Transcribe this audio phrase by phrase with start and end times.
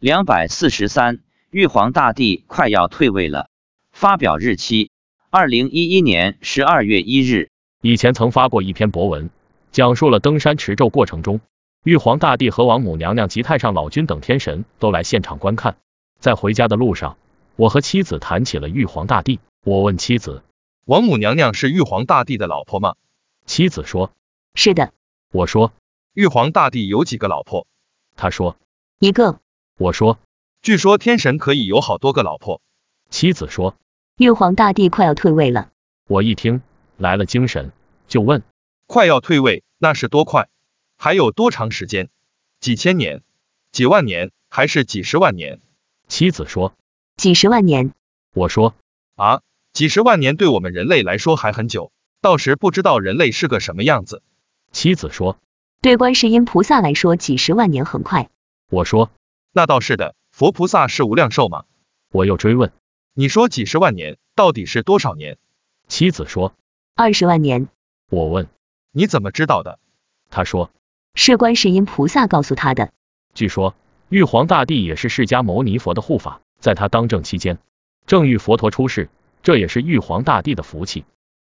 [0.00, 1.18] 两百四十三，
[1.50, 3.50] 玉皇大帝快要退位了。
[3.90, 4.92] 发表日期：
[5.28, 7.50] 二零一一年十二月一日。
[7.82, 9.28] 以前曾发过一篇博文，
[9.72, 11.40] 讲述了登山持咒过程中，
[11.82, 15.78] 玉皇大帝和王母娘娘及太上老君等天神都来现场观看。
[16.20, 17.18] 在回家的路上，
[17.56, 19.40] 我和妻子谈起了玉皇大帝。
[19.64, 20.44] 我问妻子
[20.86, 22.94] ：“王母娘娘是玉皇大帝的老婆吗？”
[23.46, 24.12] 妻子说
[24.54, 24.92] ：“是的。”
[25.34, 25.72] 我说
[26.14, 27.66] ：“玉皇大帝有几个老婆？”
[28.14, 28.56] 他说
[29.00, 29.40] ：“一个。”
[29.78, 30.18] 我说
[30.60, 32.60] ：“据说天神可以有好多个老婆。”
[33.10, 33.76] 妻子说
[34.18, 35.70] ：“玉皇大帝快要退位了。”
[36.08, 36.62] 我一听
[36.96, 37.70] 来了精神，
[38.08, 38.42] 就问
[38.88, 40.48] ：“快要退位，那是多快？
[40.96, 42.08] 还有多长时间？
[42.58, 43.22] 几千年、
[43.70, 45.60] 几万年，还是几十万年？”
[46.08, 46.74] 妻子说
[47.16, 47.92] ：“几十万年。”
[48.34, 48.74] 我说
[49.14, 54.24] ：“啊，几十万年对我们人类来说还很久，到时不知道人类是个什么样子。”
[54.72, 55.38] 妻子说
[55.80, 58.28] ：“对观世音菩萨来说，几十万年很快。”
[58.70, 59.10] 我说
[59.52, 61.64] ：“那倒是的，佛菩萨是无量寿吗。”
[62.10, 62.72] 我又追问
[63.14, 65.38] ：“你说几十万年，到底是多少年？”
[65.88, 66.54] 妻子说
[66.94, 67.68] ：“二十万年。”
[68.10, 68.48] 我问
[68.92, 69.78] ：“你怎么知道的？”
[70.30, 70.70] 他说
[71.14, 72.92] ：“是观世音菩萨告诉他的。”
[73.34, 73.74] 据说
[74.08, 77.58] 玉皇大帝也是释迦牟尼佛的护法，在他当政期间，
[78.06, 79.10] 正遇佛陀出世，
[79.42, 81.04] 这也是玉皇大帝的福气。